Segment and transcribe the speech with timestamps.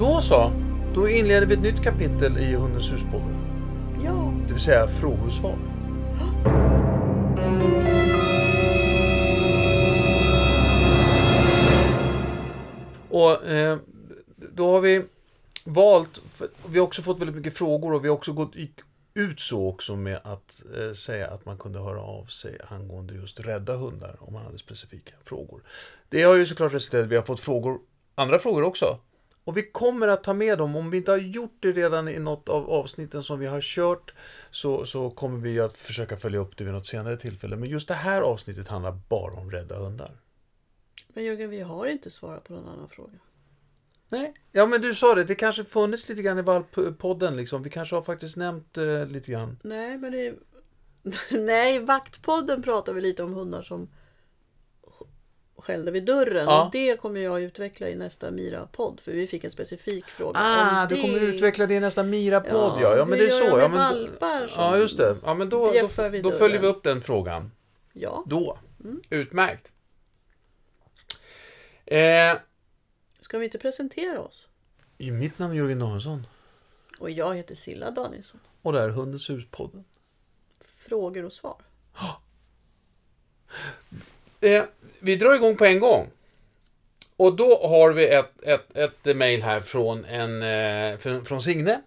[0.00, 0.52] Då så.
[0.94, 3.36] Då inleder vi ett nytt kapitel i Hundens huspodden.
[4.04, 4.34] Ja.
[4.46, 5.56] Det vill säga frågor och svar.
[13.08, 13.78] Och eh,
[14.52, 15.04] då har vi
[15.64, 16.20] valt,
[16.66, 18.52] vi har också fått väldigt mycket frågor och vi har också gått
[19.14, 23.40] ut så också med att eh, säga att man kunde höra av sig angående just
[23.40, 25.62] rädda hundar om man hade specifika frågor.
[26.08, 27.78] Det har ju såklart resulterat i att vi har fått frågor,
[28.14, 28.98] andra frågor också.
[29.44, 30.76] Och vi kommer att ta med dem.
[30.76, 34.14] Om vi inte har gjort det redan i något av avsnitten som vi har kört
[34.50, 37.56] så, så kommer vi att försöka följa upp det vid något senare tillfälle.
[37.56, 40.16] Men just det här avsnittet handlar bara om rädda hundar.
[41.08, 43.18] Men Jörgen, vi har inte svarat på någon annan fråga.
[44.08, 47.62] Nej, ja men du sa det, det kanske funnits lite grann i valppodden liksom.
[47.62, 49.58] Vi kanske har faktiskt nämnt eh, lite grann.
[49.62, 50.34] Nej, men det...
[51.30, 53.88] Nej, Vaktpodden pratar vi lite om hundar som
[55.60, 56.46] skällde vid dörren.
[56.46, 56.64] Ja.
[56.64, 59.00] Och det kommer jag utveckla i nästa Mira-podd.
[59.00, 61.00] För vi fick en specifik fråga Ah, du det.
[61.02, 62.80] kommer utveckla det i nästa Mira-podd ja.
[62.82, 63.58] Ja, Ja, men det är så.
[63.58, 64.08] Ja, men,
[64.56, 65.16] ja just det.
[65.24, 65.88] Ja, men då, då,
[66.22, 67.50] då följer vi upp den frågan.
[67.92, 68.24] Ja.
[68.26, 68.58] Då.
[69.10, 69.72] Utmärkt.
[71.86, 72.38] Eh,
[73.20, 74.46] Ska vi inte presentera oss?
[74.98, 76.26] i mitt namn är Jörgen Danielsson.
[76.98, 78.40] Och jag heter Silla Danielsson.
[78.62, 79.84] Och det här är Hundens hus-podden.
[80.60, 81.56] Frågor och svar.
[84.40, 84.62] Eh,
[84.98, 86.10] vi drar igång på en gång.
[87.16, 91.80] Och då har vi ett, ett, ett mejl här från, en, eh, från, från Signe.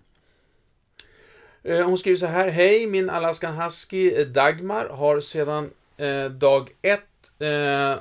[1.63, 2.49] Eh, hon skriver så här.
[2.49, 7.01] Hej, min Alaskan Husky eh, Dagmar har sedan eh, dag ett
[7.39, 7.97] eh, eh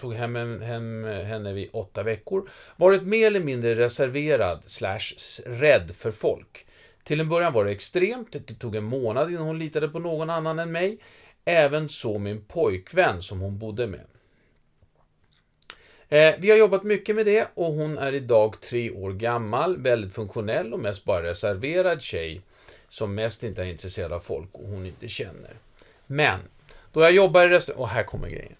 [0.00, 2.48] tog hem, hem henne vid åtta veckor.
[2.76, 5.14] Varit mer eller mindre reserverad slash
[5.46, 6.66] rädd för folk.
[7.04, 8.32] Till en början var det extremt.
[8.32, 10.98] Det tog en månad innan hon litade på någon annan än mig.
[11.44, 14.06] Även så min pojkvän som hon bodde med.
[16.08, 20.14] Eh, vi har jobbat mycket med det och hon är idag tre år gammal, väldigt
[20.14, 22.40] funktionell och mest bara reserverad tjej
[22.88, 25.56] som mest inte är intresserad av folk och hon inte känner.
[26.06, 26.40] Men,
[26.92, 28.56] då jag jobbar i restaurang, och här kommer grejen.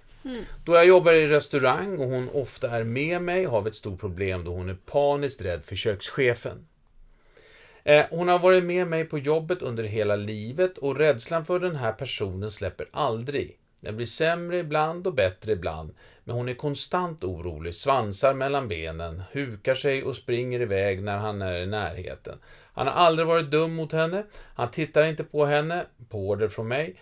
[0.64, 4.00] Då jag jobbar i restaurang och hon ofta är med mig har vi ett stort
[4.00, 6.66] problem då hon är paniskt rädd för kökschefen.
[7.84, 11.76] Eh, Hon har varit med mig på jobbet under hela livet och rädslan för den
[11.76, 13.58] här personen släpper aldrig.
[13.80, 15.94] Den blir sämre ibland och bättre ibland,
[16.24, 21.42] men hon är konstant orolig, svansar mellan benen, hukar sig och springer iväg när han
[21.42, 22.38] är i närheten.
[22.74, 26.68] Han har aldrig varit dum mot henne, han tittar inte på henne, på order från
[26.68, 26.96] mig,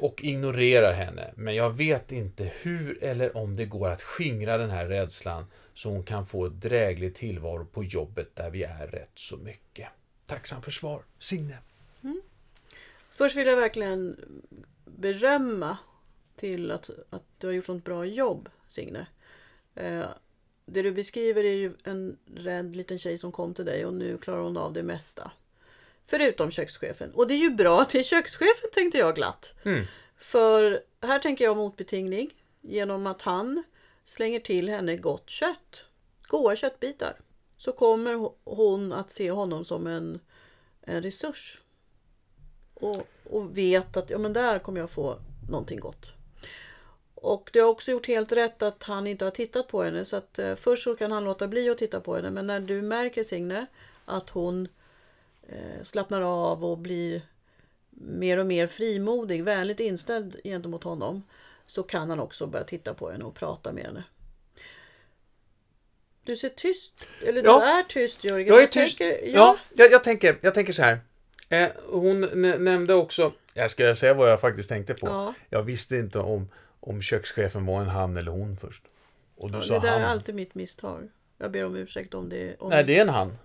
[0.00, 1.30] och ignorerar henne.
[1.36, 5.44] Men jag vet inte hur eller om det går att skingra den här rädslan
[5.74, 9.88] så hon kan få ett dräglig tillvaro på jobbet där vi är rätt så mycket.
[10.26, 11.58] Tacksam för svar, Signe.
[13.12, 14.16] Först vill jag verkligen
[14.84, 15.78] berömma
[16.36, 19.06] till att, att du har gjort sånt bra jobb, Signe.
[19.74, 20.04] Eh,
[20.66, 24.18] det du beskriver är ju en rädd liten tjej som kom till dig och nu
[24.18, 25.32] klarar hon av det mesta.
[26.06, 27.14] Förutom kökschefen.
[27.14, 29.54] Och det är ju bra är kökschefen tänkte jag glatt.
[29.64, 29.84] Mm.
[30.16, 32.30] För här tänker jag motbetingning
[32.60, 33.62] genom att han
[34.04, 35.84] slänger till henne gott kött.
[36.22, 37.16] Goda köttbitar.
[37.56, 40.20] Så kommer ho- hon att se honom som en,
[40.82, 41.60] en resurs.
[42.74, 45.18] Och, och vet att ja, men där kommer jag få
[45.50, 46.12] någonting gott.
[47.14, 50.04] Och det har också gjort helt rätt att han inte har tittat på henne.
[50.04, 52.30] Så att eh, först så kan han låta bli att titta på henne.
[52.30, 53.66] Men när du märker Signe
[54.04, 54.68] att hon
[55.82, 57.22] slappnar av och blir
[57.90, 61.22] mer och mer frimodig, vänligt inställd gentemot honom.
[61.66, 64.04] Så kan han också börja titta på henne och prata med henne.
[66.24, 67.58] Du ser tyst, eller Ja.
[67.60, 68.48] du är tyst Jörgen.
[68.48, 68.98] Jag är tyst.
[68.98, 71.00] Tänker, ja, ja, jag, jag, tänker, jag tänker så här.
[71.48, 75.06] Eh, hon nä- nämnde också, jag ska säga vad jag faktiskt tänkte på.
[75.06, 75.34] Ja.
[75.50, 76.48] Jag visste inte om,
[76.80, 78.82] om kökschefen var en han eller hon först.
[79.36, 80.02] Och du sa det där han.
[80.02, 81.08] är alltid mitt misstag.
[81.38, 82.56] Jag ber om ursäkt om det.
[82.58, 82.70] Om...
[82.70, 83.38] Nej, det är en han.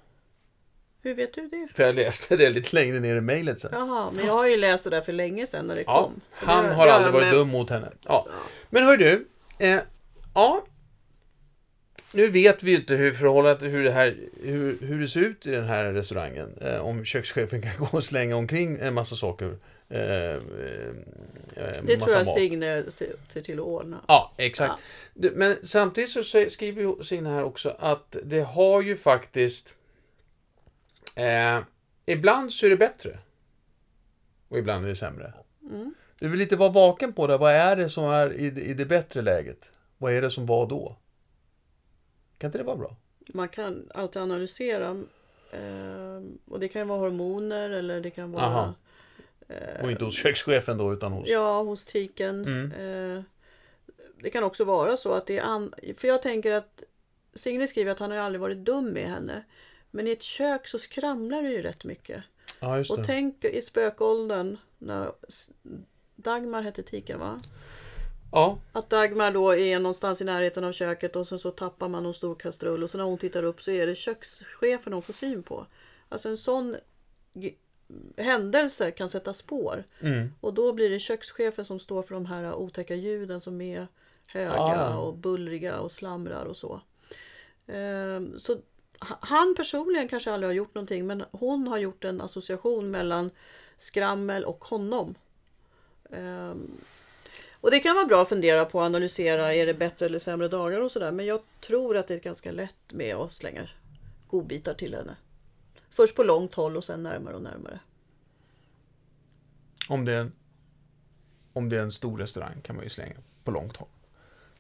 [1.01, 1.67] Hur vet du det?
[1.75, 3.69] För jag läste det lite längre ner i mejlet sen.
[3.73, 6.21] Jaha, men jag har ju läst det där för länge sedan när det Ja, kom.
[6.33, 7.91] Så han det- har aldrig varit med- dum mot henne.
[8.07, 8.27] Ja.
[8.69, 9.27] Men hör du,
[9.59, 9.79] eh,
[10.35, 10.65] ja.
[12.11, 15.45] Nu vet vi ju inte hur förhållandet, hur det här, hur, hur det ser ut
[15.45, 16.57] i den här restaurangen.
[16.61, 19.57] Eh, om kökschefen kan gå och slänga omkring en massa saker.
[19.89, 20.39] Eh, eh, eh,
[21.83, 22.33] Det tror jag mat.
[22.33, 23.97] Signe ser, till att ordna.
[24.07, 24.73] Ja, exakt.
[25.13, 29.73] Du, Men samtidigt så skriver Signe här också att det har ju faktiskt...
[31.15, 31.63] Eh,
[32.05, 33.19] ibland så är det bättre.
[34.47, 35.33] Och ibland är det sämre.
[35.69, 35.93] Mm.
[36.19, 37.37] Du vill lite vara vaken på det.
[37.37, 39.71] Vad är det som är i, det- i det bättre läget?
[39.97, 40.95] Vad är det som var då?
[42.37, 42.95] Kan inte det vara bra?
[43.33, 45.03] Man kan alltid analysera.
[45.51, 48.73] Eh, och det kan ju vara hormoner eller det kan vara Aha.
[49.81, 51.29] Och inte hos kökschefen då, utan hos...
[51.29, 52.45] Ja, hos tiken.
[52.45, 52.71] Mm.
[53.17, 53.23] Eh,
[54.21, 55.41] det kan också vara så att det är...
[55.43, 55.71] An...
[55.97, 56.83] För jag tänker att
[57.33, 59.43] Signe skriver att han har aldrig varit dum med henne.
[59.97, 62.23] Men i ett kök så skramlar det ju rätt mycket.
[62.59, 65.11] Ja, Och tänk i spökåldern när
[66.15, 67.41] Dagmar hette tiken va?
[68.31, 72.03] Ja, Att Dagmar då är någonstans i närheten av köket och sen så tappar man
[72.03, 75.13] någon stor kastrull och så när hon tittar upp så är det kökschefen hon får
[75.13, 75.65] syn på.
[76.09, 76.75] Alltså en sån
[78.17, 79.83] händelse kan sätta spår.
[79.99, 80.33] mm.
[80.41, 83.87] Och då blir det kökschefen som står för de här otäcka ljuden som är
[84.33, 86.81] höga Ah, och bullriga och slamrar och så.
[87.67, 88.57] Ehm, så
[88.99, 93.31] han personligen kanske aldrig har gjort någonting men hon har gjort en association mellan
[93.77, 95.15] skrammel och honom.
[96.11, 96.71] Ehm,
[97.61, 100.47] och det kan vara bra att fundera på och analysera, är det bättre eller sämre
[100.47, 101.11] dagar och sådär.
[101.11, 103.67] Men jag tror att det är ganska lätt med att slänga
[104.27, 105.15] godbitar till henne.
[105.89, 107.79] Först på långt håll och sen närmare och närmare.
[109.89, 110.31] om, det är en,
[111.53, 113.87] om det är en stor restaurang kan man ju slänga på långt håll.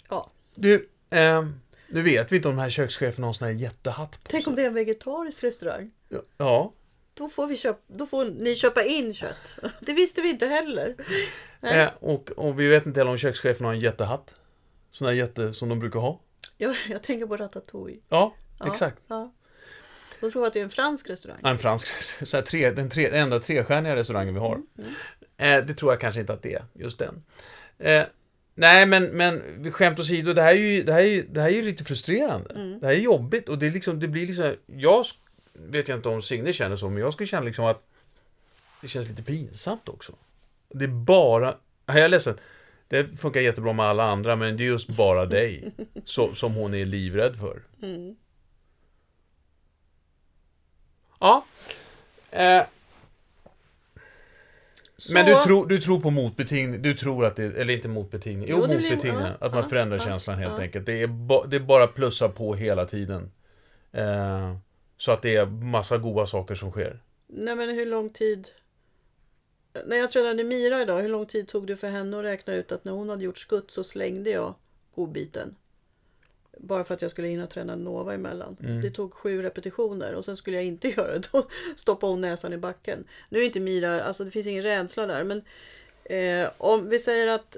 [0.09, 0.31] Ja.
[0.55, 4.29] Du, ehm, nu vet vi inte om de här kökscheferna har sån här jättehatt på
[4.29, 4.51] Tänk sig.
[4.51, 5.91] om det är en vegetarisk restaurang.
[6.37, 6.73] Ja,
[7.13, 9.59] Då får, vi köpa, då får ni köpa in kött.
[9.81, 10.95] Det visste vi inte heller.
[11.61, 11.79] Nej.
[11.79, 14.33] eh, och, och vi vet inte heller om kökscheferna har en jättehatt.
[14.91, 16.19] Sån här jätte som de brukar ha.
[16.57, 17.99] Jag, jag tänker på Ratatouille.
[18.09, 18.97] Ja, Ja, exakt.
[19.07, 19.33] Ja.
[20.19, 21.37] De tror att det är en fransk restaurang.
[21.43, 21.87] En fransk,
[22.27, 24.55] så här tre, den, tre, den enda trestjärniga restaurangen vi har.
[24.55, 24.93] Mm,
[25.39, 27.23] Eh, det tror jag kanske inte att det är, just den.
[27.79, 28.03] Eh,
[28.57, 31.63] nej, men, men skämt åsido, det här är ju, det här är det här är
[31.63, 32.53] lite frustrerande.
[32.55, 32.79] Mm.
[32.79, 34.55] Det här är jobbigt och det, är liksom, det blir liksom...
[34.65, 35.05] Jag
[35.53, 37.83] vet jag inte om Signe känner så, men jag skulle känna liksom att
[38.81, 40.13] det känns lite pinsamt också.
[40.69, 41.55] Det är bara...
[41.85, 42.37] Jag är ledsen.
[42.87, 45.71] Det funkar jättebra med alla andra, men det är just bara dig
[46.05, 47.63] så, som hon är livrädd för.
[47.81, 48.15] Mm.
[51.19, 51.45] Ja.
[52.31, 52.63] Eh,
[54.97, 58.47] Så, Men du tror, du tror på motbetingning, du tror att det, eller inte motbetingning,
[58.49, 60.85] jo, Jo, det blir- att man förändrar känslan helt enkelt.
[60.85, 63.31] Det är, ba, det är bara plussa på hela tiden.
[63.91, 64.55] Eh,
[64.97, 66.99] så att det är massa goda saker som sker.
[67.27, 68.47] Nej men hur lång tid...
[69.85, 72.71] När jag tränade Mira idag, hur lång tid tog det för henne att räkna ut
[72.71, 74.55] att när hon hade gjort skutt så slängde jag
[74.95, 75.55] godbiten?
[76.59, 78.57] Bara för att jag skulle hinna träna Nova emellan.
[78.63, 78.81] Mm.
[78.81, 81.29] Det tog sju repetitioner och sen skulle jag inte göra det.
[81.31, 83.03] Då stoppade hon näsan i backen.
[83.29, 85.23] Nu är inte Mira, alltså det finns ingen rädsla där.
[85.23, 85.41] Men
[86.03, 87.57] eh, om vi säger att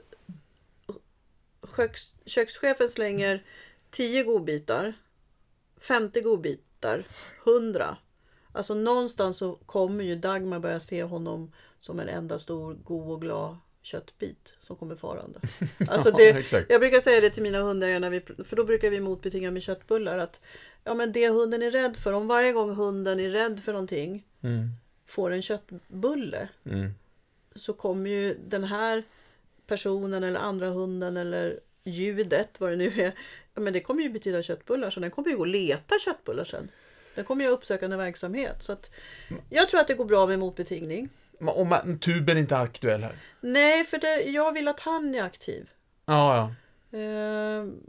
[1.75, 3.44] köks, kökschefen slänger
[3.90, 4.94] 10 godbitar,
[5.80, 7.04] 50 godbitar,
[7.45, 7.98] 100.
[8.52, 13.22] Alltså någonstans så kommer ju Dagmar börja se honom som en enda stor god och
[13.22, 15.40] glad köttbit som kommer farande.
[15.88, 16.70] Alltså det, exakt.
[16.70, 19.62] jag brukar säga det till mina hundar, när vi, för då brukar vi motbetinga med
[19.62, 20.18] köttbullar.
[20.18, 20.42] Att
[20.84, 24.26] ja, men det hunden är rädd för, om varje gång hunden är rädd för någonting
[24.42, 24.70] Mm,
[25.06, 26.92] får en köttbulle mm,
[27.56, 29.04] så kommer ju den här
[29.68, 33.12] personen eller andra hunden eller ljudet, vad det nu är,
[33.54, 34.90] ja, men det kommer ju betyda köttbullar.
[34.90, 36.72] Så den kommer ju gå och leta köttbullar sen.
[37.15, 38.63] Den kommer ju ha uppsökande verksamhet.
[38.63, 38.91] Så att
[39.50, 41.09] jag tror att det går bra med motbetingning.
[41.39, 43.15] Ma- Och ma- tuben är inte aktuell här.
[43.41, 45.69] Nej, för det, jag vill att han är aktiv.
[46.06, 46.35] Ja,
[46.91, 46.97] ja.
[46.97, 47.79] Ehm,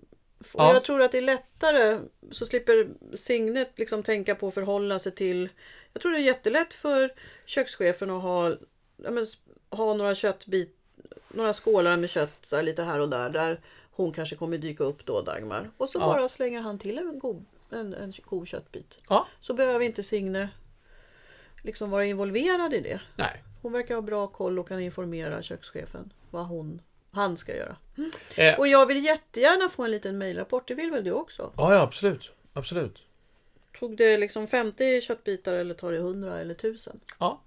[0.40, 0.72] och Ja.
[0.74, 1.98] Jag tror att det är lättare
[2.30, 5.48] så slipper Signet liksom tänka på att förhålla sig till.
[5.92, 7.12] Jag tror det är jättelätt för
[7.46, 8.56] kökschefen att ha,
[8.96, 9.24] men,
[9.70, 10.76] ha några köttbit,
[11.28, 13.30] några skålar med kött här, lite här och där.
[13.30, 15.70] Där hon kanske kommer dyka upp då Dagmar.
[15.76, 16.06] Och så Ja.
[16.06, 18.98] bara slänger han till en god, en, en god köttbit.
[19.08, 19.26] Ja.
[19.40, 20.48] Så behöver inte Signe
[21.62, 23.00] liksom vara involverad i det.
[23.16, 23.44] Nej.
[23.62, 27.76] Hon verkar ha bra koll och kan informera kökschefen vad hon, han ska göra.
[28.36, 31.52] Eh, Och jag vill jättegärna få en liten mejlrapport, det vill väl du också?
[31.56, 32.30] ja, ja, absolut.
[32.52, 33.02] Absolut.
[33.78, 37.00] Tog det liksom 50 köttbitar eller tar det 100 eller 1000?
[37.18, 37.40] Ja.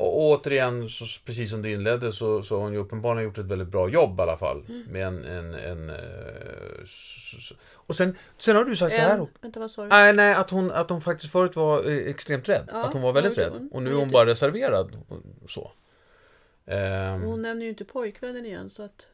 [0.00, 3.44] Och återigen, så, precis som du inledde, så, så har hon ju uppenbarligen gjort ett
[3.46, 4.62] väldigt bra jobb i alla fall.
[4.88, 5.24] Med en...
[5.24, 7.52] en, en s- s-
[7.86, 9.34] och sen, sen har du sagt så här En, också.
[9.40, 9.88] vänta vad sa du?
[9.88, 12.68] Nej, nej, att hon, att hon faktiskt förut var eh, extremt rädd.
[12.72, 13.52] Ja, att hon var väldigt rädd.
[13.52, 14.96] hon- Och nu är hon bara reserverad.
[15.44, 15.72] och Så.
[16.66, 19.06] Ehm, Hon nämner ju inte pojkvännen igen så att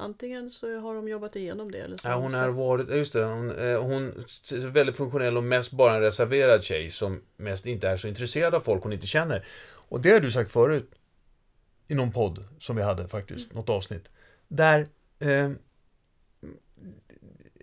[0.00, 3.24] antingen så har de jobbat igenom det eller så ja, hon har varit, just det,
[3.24, 4.02] hon, eh, hon
[4.50, 8.54] är väldigt funktionell och mest bara en reserverad tjej som mest inte är så intresserad
[8.54, 9.46] av folk hon inte känner.
[9.88, 10.90] Och det har du sagt förut.
[11.88, 14.08] I någon podd som vi hade faktiskt, något avsnitt.
[14.48, 14.86] Där
[15.18, 15.50] eh,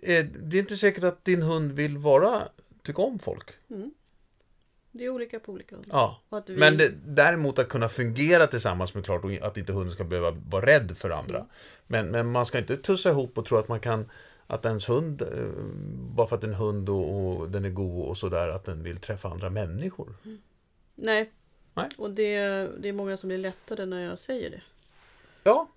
[0.00, 2.48] det är inte säkert att din hund vill vara,
[2.82, 3.50] tycka om folk.
[3.70, 3.90] Mm.
[4.92, 5.90] Det är olika på olika hundar.
[6.30, 6.42] Ja.
[6.46, 10.04] Vi- Men det, däremot att kunna fungera tillsammans med klart och att inte hunden ska
[10.04, 11.36] behöva vara rädd för andra.
[11.38, 11.48] Mm.
[11.86, 14.10] Men, men man ska inte tussa ihop och tro att man kan
[14.46, 15.28] att ens hund, eh,
[16.16, 18.96] bara för att en hund och, och den är god och sådär, att den vill
[18.98, 20.14] träffa andra människor.
[20.94, 21.32] Nej.
[21.74, 21.88] Nej.
[21.98, 22.38] Och det,
[22.78, 24.62] det är många som blir lättade när jag säger det.
[25.44, 25.68] Ja.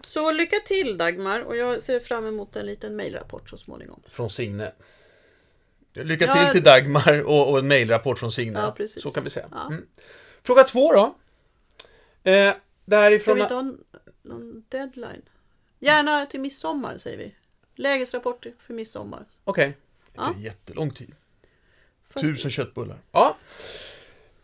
[0.00, 4.02] Så lycka till Dagmar och jag ser fram emot en liten mejlrapport så småningom.
[4.10, 4.72] Från Signe.
[5.92, 6.34] Lycka Ja.
[6.44, 8.72] till till Dagmar och, och en mejlrapport från Signe.
[8.78, 8.86] Ja.
[8.86, 9.46] Så kan vi säga.
[9.50, 9.66] Ja.
[9.66, 9.86] Mm.
[10.42, 11.14] Fråga två då.
[12.30, 12.54] Eh,
[12.84, 13.72] det är Ska vi inte ha
[14.22, 15.22] någon deadline?
[15.78, 17.34] Gärna till midsommar säger vi.
[17.74, 19.24] Lägesrapport för midsommar.
[19.44, 19.76] Okej.
[20.14, 20.28] Ja.
[20.28, 21.14] Inte jättelång tid.
[22.10, 22.98] Fast- Tusen köttbullar.
[23.12, 23.36] Ja.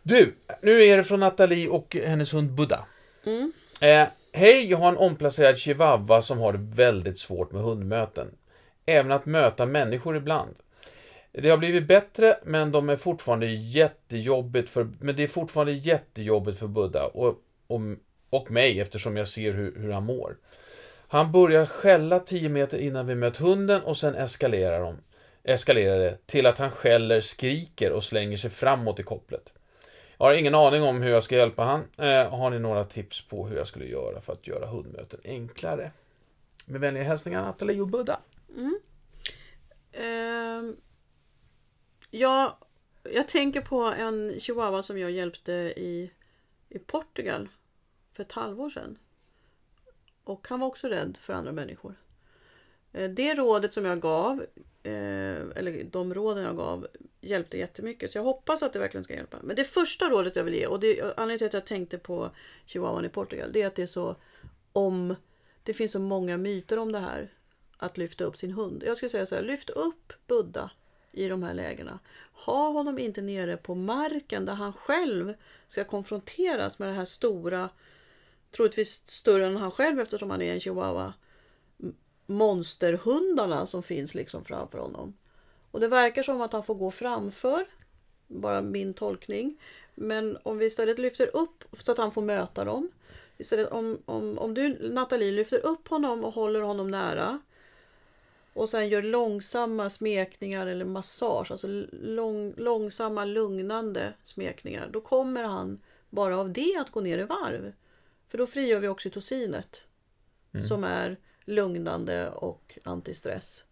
[0.03, 2.85] Du, nu är det från Nathalie och hennes hund Buddha.
[3.25, 3.51] Mm.
[3.81, 8.27] Eh, Hej, jag har en omplacerad chihuahua som har det väldigt svårt med hundmöten.
[8.85, 10.55] Även att möta människor ibland.
[11.41, 16.59] Det har blivit bättre, men de är fortfarande jättejobbigt för, men det är fortfarande jättejobbigt
[16.59, 17.81] för Buddha och, och,
[18.29, 20.37] och mig eftersom jag ser hur, hur han mår.
[21.07, 24.97] Han börjar skälla 10 meter innan vi mött hunden och sen eskalerar, de,
[25.43, 29.53] eskalerar det till att han skäller, skriker och slänger sig framåt i kopplet.
[30.17, 31.83] Jag har ingen aning om hur jag ska hjälpa han.
[31.97, 35.91] Eh, har ni några tips på hur jag skulle göra för att göra hundmöten enklare?
[36.65, 38.19] Med vänliga hälsningar Nathalie och Buddha.
[38.57, 38.79] Mm.
[40.59, 40.77] Um
[42.09, 46.11] jag tänker på en chihuahua som jag hjälpte i,
[46.69, 47.49] i Portugal
[48.13, 48.97] för ett halvår sedan.
[50.23, 51.95] Och han var också rädd för andra människor.
[52.93, 54.45] Eh, det rådet som jag gav,
[54.83, 54.91] eh,
[55.55, 56.87] eller de råden jag gav,
[57.21, 58.11] hjälpte jättemycket.
[58.11, 59.37] Så jag hoppas att det verkligen ska hjälpa.
[59.43, 62.31] Men det första rådet jag vill ge, och det, anledningen till att jag tänkte på
[62.65, 64.15] chihuahuan i Portugal, det är att det är så
[64.73, 65.15] om...
[65.63, 67.33] Det finns så många myter om det här.
[67.77, 68.83] Att lyfta upp sin hund.
[68.85, 70.71] Jag skulle säga så här, lyft upp Buddha
[71.17, 71.99] i de här lägena.
[72.31, 75.33] Ha honom inte nere på marken där han själv
[75.67, 77.69] ska konfronteras med det här stora,
[78.51, 81.13] troligtvis större än han själv eftersom han är en chihuahua,
[82.25, 85.17] monsterhundarna som finns liksom framför honom.
[85.71, 87.65] Och det verkar som att han får gå framför,
[88.27, 89.61] bara min tolkning.
[89.95, 92.91] Men om vi istället lyfter upp så att han får möta dem.
[93.37, 97.39] Istället om, om, om du Nathalie lyfter upp honom och håller honom nära
[98.57, 104.89] och sen gör långsamma smekningar eller massage, alltså lång, långsamma lugnande smekningar.
[104.93, 107.73] Då kommer han bara av det att gå ner i varv.
[108.27, 109.83] För då frigör vi oxytocinet
[110.67, 113.63] som är lugnande och antistress.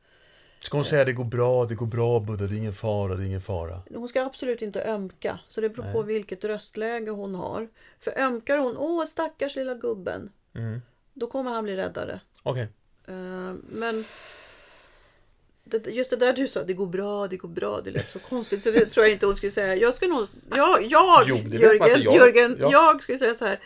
[0.60, 3.24] Ska hon säga det går bra, det går bra Buddha, det är ingen fara, det
[3.24, 3.82] är ingen fara.
[3.94, 7.68] Hon ska absolut inte ömka, så det beror på vilket röstläge hon har.
[8.00, 10.82] För ömkar hon, åh stackars lilla gubben, Mm.
[11.14, 12.20] då kommer han bli räddare.
[12.44, 12.68] Okej.
[13.08, 14.06] Eh, Men
[15.86, 18.62] just det där du sa, det går bra, det går bra, det lät så konstigt
[18.62, 19.76] så det tror jag inte hon skulle säga.
[19.76, 22.72] Jag skulle nog, jag, jag Jo, Jörgen, jag- Jörgen, ja.
[22.72, 23.60] jag skulle säga så här.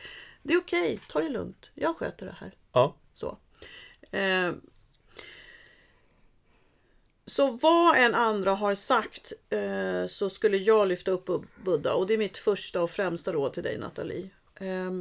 [0.44, 2.54] Det är okej, ta det lugnt, jag sköter det här.
[2.74, 2.96] Ja.
[3.14, 3.38] Så.
[4.12, 4.52] Eh,
[7.26, 11.30] så vad en andra har sagt eh, så skulle jag lyfta upp
[11.64, 14.30] Buddha och det är mitt första och främsta råd till dig Nathalie.
[14.56, 14.92] Eh,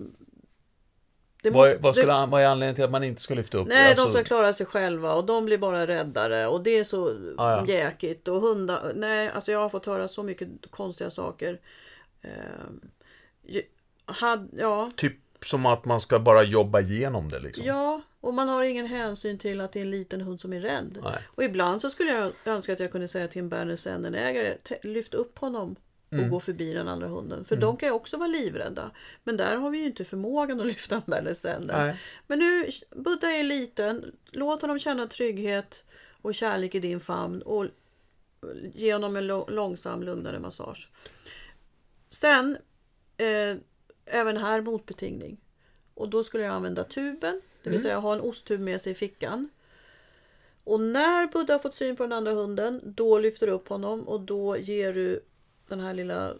[1.43, 3.59] det Vad, måste- vad, skulle, det- vad är anledningen till att man inte ska lyfta
[3.59, 3.69] upp?
[3.69, 6.85] Nej, Alltså, de ska klara sig själva och de blir bara räddare och det är
[6.85, 7.67] så Ah, ja.
[7.67, 8.93] jäkigt och hundar.
[8.95, 11.61] Nej, alltså jag har fått höra så mycket konstiga saker.
[12.23, 13.63] Eh,
[14.07, 17.65] had, ja, Typ som att man ska bara jobba igenom det liksom.
[17.65, 20.61] ja, och man har ingen hänsyn till att det är en liten hund som är
[20.61, 20.99] rädd.
[21.05, 21.19] Nej.
[21.27, 25.15] Och ibland så skulle jag önska att jag kunde säga till en Berner "Te- lyft
[25.15, 25.77] upp honom
[26.09, 26.31] och Mm.
[26.31, 27.45] gå förbi den andra hunden.
[27.45, 28.91] För de kan ju också vara livrädda.
[29.25, 31.67] Men där har vi ju inte förmågan att lyfta en Berner Sennen.
[31.67, 32.01] Nej.
[32.27, 34.17] Men nu, Buddha är liten.
[34.31, 35.85] Låt honom känna trygghet
[36.23, 37.43] och kärlek i din famn.
[37.43, 37.67] Och
[38.75, 40.91] ge honom en långsam, lugnare massage.
[42.09, 42.57] Sen,
[43.17, 43.57] eh,
[44.07, 45.41] även här motbetingning.
[45.95, 47.41] Och då skulle jag använda tuben.
[47.63, 49.49] Det vill säga ha en osttub med sig i fickan.
[50.65, 54.09] Och när Buddha har fått syn på den andra hunden, då lyfter du upp honom
[54.09, 55.21] och då ger du
[55.69, 56.35] den här lilla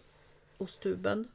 [0.57, 1.27] osttuben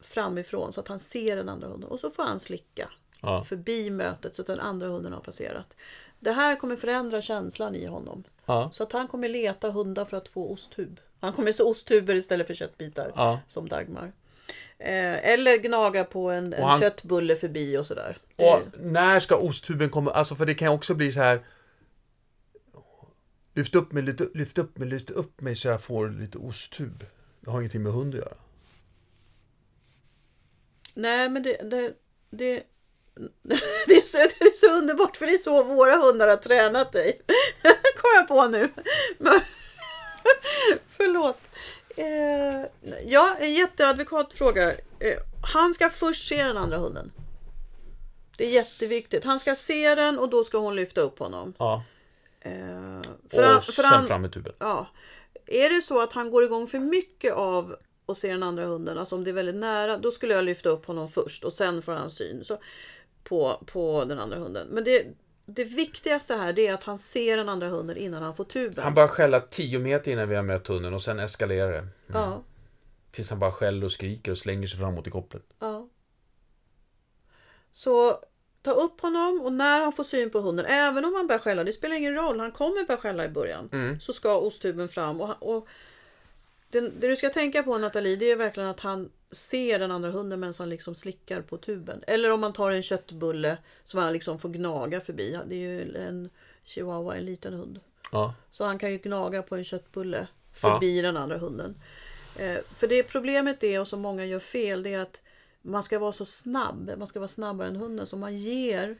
[0.00, 1.90] framifrån så att han ser den andra hunden.
[1.90, 3.44] Och så får han slicka Ja.
[3.44, 5.76] förbi mötet så att den andra hunden har passerat.
[6.20, 8.24] Det här kommer förändra känslan i honom.
[8.46, 8.70] Ja.
[8.72, 11.00] Så att han kommer leta hundar för att få osttub.
[11.20, 13.12] Han kommer se osttuber istället för köttbitar.
[13.16, 13.40] Ja.
[13.46, 14.12] Som Dagmar.
[14.78, 18.16] Eh, eller gnaga på en, en han- köttbulle förbi och sådär.
[18.36, 20.10] Det- Och när ska osttuben komma?
[20.10, 21.40] Alltså för det kan också bli så här.
[23.54, 27.04] Lyft upp mig, lyft, lyft upp mig, lyft upp mig så jag får lite osttub.
[27.40, 28.36] Det har ingenting med hund att göra.
[30.94, 31.92] Nej men det, det,
[32.30, 32.62] det,
[33.86, 36.92] det, är så, det är så underbart för det är så våra hundar har tränat
[36.92, 37.20] dig.
[37.96, 38.68] Kom jag på nu.
[39.18, 39.40] Men,
[40.96, 41.38] förlåt.
[41.96, 42.66] Eh,
[43.06, 44.70] ja, en jätteadvokat fråga.
[44.98, 45.18] Eh,
[45.52, 47.12] han ska först se den andra hunden.
[48.36, 49.24] Det är jätteviktigt.
[49.24, 51.54] Han ska se den och då ska hon lyfta upp honom.
[51.58, 51.84] Ja.
[52.44, 54.52] Eh, Och för för sen han, fram med tuben.
[54.58, 54.86] Ja.
[55.46, 58.98] Är det så att han går igång för mycket av att se den andra hunden,
[58.98, 61.82] alltså om det är väldigt nära, då skulle jag lyfta upp honom först och sen
[61.82, 62.44] får han syn.
[62.44, 62.58] Så
[63.24, 64.68] på, på den andra hunden.
[64.68, 65.06] Men det,
[65.46, 68.84] det viktigaste här är att han ser den andra hunden innan han får tuben.
[68.84, 71.88] Han börjar skälla 10 meter innan vi har mött hunden och sen eskalerar det.
[72.06, 72.42] Ja,
[73.10, 75.42] Tills han bara skäller och skriker och slänger sig framåt i kopplet.
[75.60, 75.88] ja.
[77.72, 78.18] Så
[78.64, 81.64] ta upp honom och när han får syn på hunden, även om han börjar skälla,
[81.64, 84.00] det spelar ingen roll, han kommer börja skälla i början, Mm.
[84.00, 85.20] så ska osttuben fram.
[85.20, 85.68] Och, och
[86.68, 90.10] den, det du ska tänka på Nathalie, det är verkligen att han ser den andra
[90.10, 92.04] hunden medan han liksom slickar på tuben.
[92.06, 95.38] Eller om man tar en köttbulle som han liksom får gnaga förbi.
[95.48, 96.30] Det är ju en
[96.64, 97.80] chihuahua, en liten hund.
[98.12, 98.34] Ja.
[98.50, 101.74] Så han kan ju gnaga på en köttbulle förbi den andra hunden.
[102.38, 105.22] Eh, för det problemet är, och som många gör fel, det är att
[105.66, 106.92] man ska vara så snabb.
[106.98, 108.06] Man ska vara snabbare än hunden.
[108.06, 108.96] Så man ger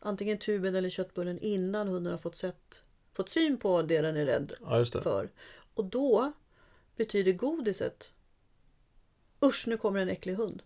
[0.00, 4.26] antingen tuben eller köttbullen innan hunden har fått, sett, fått syn på det den är
[4.26, 5.28] rädd ja, för.
[5.74, 6.32] Och då
[6.96, 8.12] betyder godiset
[9.44, 10.62] Usch, nu kommer en äcklig hund.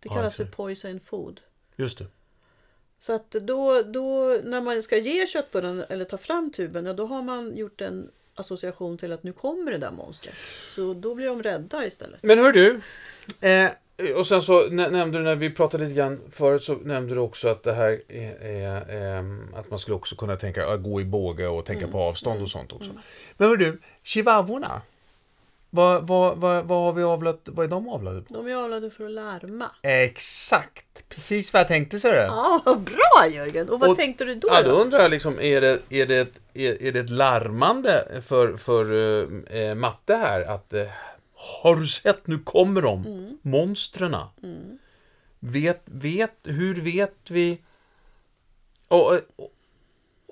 [0.00, 0.56] Det Ja, kallas för exakt.
[0.56, 1.40] poison food.
[1.76, 2.06] Just det.
[2.98, 7.06] Så att då, då när man ska ge köttbullen eller ta fram tuben, ja, då
[7.06, 10.34] har man gjort en association till att nu kommer det där monstret.
[10.68, 12.22] Så då blir de rädda istället.
[12.22, 12.80] Men hör du.
[13.40, 13.70] Eh,
[14.16, 17.20] och sen så nä- nämnde du när vi pratade lite grann förut så nämnde du
[17.20, 18.84] också att det här är, är,
[19.18, 22.50] ehm, att man skulle också kunna tänka gå i båge och tänka på avstånd och
[22.50, 22.90] sånt också.
[23.36, 24.82] Men hör du, chihuahuorna.
[25.70, 28.34] Vad, vad, vad, vad har vi avlat, vad är de avlade på?
[28.34, 29.70] De är avlade för att larma.
[29.82, 32.24] Exakt, precis vad jag tänkte så det.
[32.24, 33.68] Ja, vad bra Jörgen!
[33.68, 34.48] Och vad Och- tänkte du då?
[34.50, 38.04] Ja, då undrar jag liksom, är det, är det, ett, är, är det ett larmande
[38.26, 38.84] för, för
[39.52, 40.40] eh, eh, matte här?
[40.42, 40.82] Att, eh,
[41.62, 43.38] har du sett, nu kommer de, Mm.
[43.42, 44.28] monstrena.
[45.40, 47.60] Vet, vet, hur vet vi?
[48.88, 49.20] Och, och,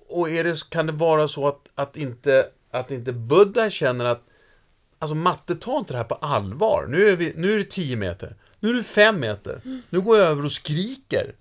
[0.09, 4.23] och är det, kan det vara så att, att, inte, att inte Buddha känner att
[4.99, 6.87] Alltså matte tar inte det här på allvar.
[6.89, 8.37] Nu är, vi, nu är det 10 meter.
[8.61, 9.61] Nu är det 5 meter.
[9.91, 11.35] Nu går jag över och skriker.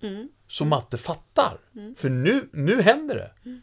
[0.48, 1.58] Så matte fattar.
[1.96, 3.60] För nu, nu händer det.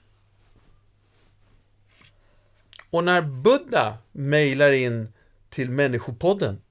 [2.90, 5.14] Och när Buddha mejlar in
[5.50, 6.62] till Människopodden.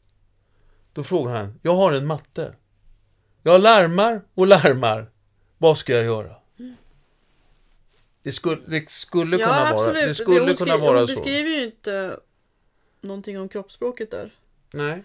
[0.93, 2.55] Då frågar han, jag har en matte.
[3.43, 5.11] Jag larmar och larmar.
[5.59, 6.35] Vad ska jag göra?
[8.23, 11.15] Det skulle, det skulle kunna vara, det skulle hon kunna vara hon så.
[11.15, 12.21] beskriver ju inte
[13.01, 14.35] någonting om kroppsspråket där.
[14.73, 15.05] Nej.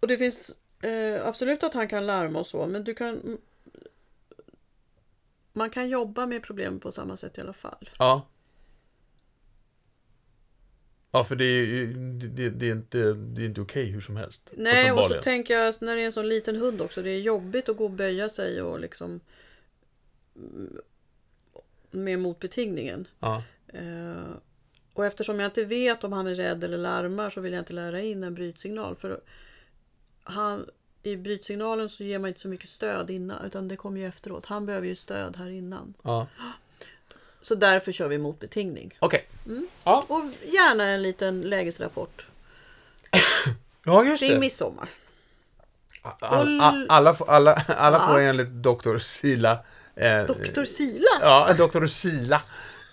[0.00, 3.38] Och det finns eh, absolut att han kan larma och så, men du kan...
[5.52, 7.90] Man kan jobba med problem på samma sätt i alla fall.
[7.98, 8.26] Ja.
[11.14, 11.86] Ja, för det är,
[12.28, 14.50] det, det är inte, det är inte okej hur som helst.
[14.56, 17.02] Nej, och så tänker jag när det är en sån liten hund också.
[17.02, 19.20] Det är jobbigt att gå och böja sig och liksom
[20.36, 20.80] mm,
[21.90, 23.06] med motbetingningen.
[23.20, 23.42] Ja.
[23.68, 24.34] Eh,
[24.92, 27.72] och eftersom jag inte vet om han är rädd eller larmar så vill jag inte
[27.72, 28.96] lära in en brytsignal.
[28.96, 29.20] För
[30.22, 30.66] han,
[31.02, 34.46] I brytsignalen så ger man inte så mycket stöd innan utan det kommer ju efteråt.
[34.46, 35.94] Han behöver ju stöd här innan.
[36.02, 36.26] ja.
[37.44, 38.94] Så därför kör vi motbetingning.
[38.98, 39.26] Okej.
[39.46, 39.66] Mm.
[39.84, 40.04] Ja.
[40.08, 42.26] Och gärna en liten lägesrapport
[43.84, 44.38] ja, just kring det.
[44.38, 44.88] midsommar.
[46.02, 48.06] All, all, alla alla, alla Ja.
[48.06, 49.64] får enligt doktor Sila.
[49.96, 51.06] Eh, Doktor Sila!
[51.20, 52.42] Ja, doktor Sila.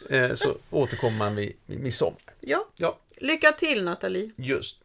[0.10, 2.20] Eh, så återkommer man vid, vid midsommar.
[2.40, 2.68] Ja.
[2.76, 4.32] Ja, Lycka till Nathalie!
[4.36, 4.78] just.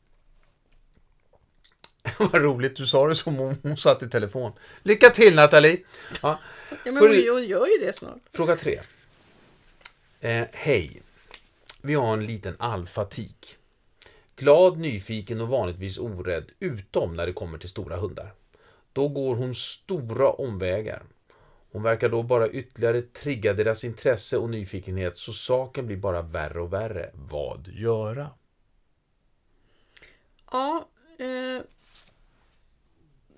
[2.18, 4.52] Vad roligt, du sa det som om hon satt i telefon.
[4.83, 5.79] Lycka till Nathalie!
[6.22, 6.38] Ja.
[6.85, 8.18] Ja, men hon gör ju det snart.
[8.33, 8.81] Fråga tre.
[10.20, 11.02] Eh, Hej.
[11.83, 13.57] Vi har en liten alfatik.
[14.37, 18.33] Glad, nyfiken och vanligtvis orädd, utom när det kommer till stora hundar.
[18.92, 21.02] Då går hon stora omvägar.
[21.72, 26.61] Hon verkar då bara ytterligare trigga deras intresse och nyfikenhet så saken blir bara värre
[26.61, 27.11] och värre.
[27.14, 28.31] Vad göra?
[30.52, 31.62] Ja, eh,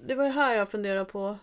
[0.07, 1.39] det var ju här jag funderade på.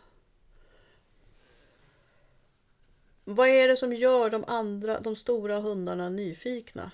[3.28, 6.92] Vad är det som gör de andra, de stora hundarna nyfikna?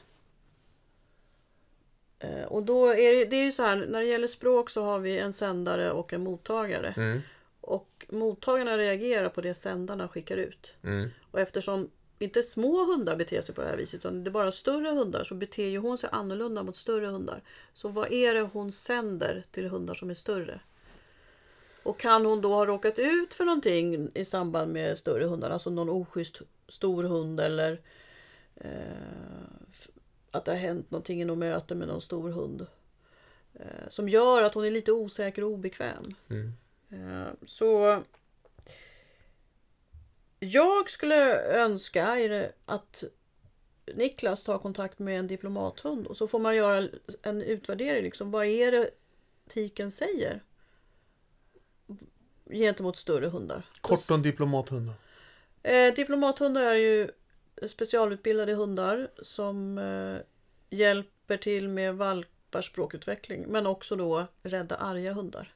[2.19, 4.83] Eh, och då är det, det är ju så här, när det gäller språk så
[4.83, 6.93] har vi en sändare och en mottagare.
[6.97, 7.19] Mm.
[7.61, 10.75] Och mottagarna reagerar på det sändarna skickar ut.
[10.83, 11.09] Mm.
[11.31, 11.89] Och eftersom
[12.19, 15.23] inte små hundar beter sig på det här viset utan det är bara större hundar
[15.23, 17.41] så beter ju hon sig annorlunda mot större hundar.
[17.73, 20.59] Så vad är det hon sänder till hundar som är större?
[21.83, 25.69] Och kan hon då ha råkat ut för någonting i samband med större hundar, alltså
[25.69, 27.81] någon oschysst stor hund eller
[28.55, 28.71] eh,
[30.31, 32.67] att det har hänt någonting i något möte med någon stor hund.
[33.53, 36.15] Eh, som gör att hon är lite osäker och obekväm.
[36.29, 36.53] Mm.
[36.89, 38.03] Eh, så
[40.39, 42.17] jag skulle önska
[42.65, 43.03] att
[43.95, 46.87] Niklas tar kontakt med en diplomathund och så får man göra
[47.21, 48.03] en utvärdering.
[48.03, 48.89] Liksom, vad är det
[49.47, 50.43] tiken säger?
[52.51, 53.63] Gentemot större hundar.
[53.81, 54.93] Kort om diplomathundar.
[55.63, 57.11] Eh, diplomathundar är ju
[57.67, 60.17] specialutbildade hundar som eh,
[60.69, 65.53] hjälper till med valpars språkutveckling men också då rädda arga hundar.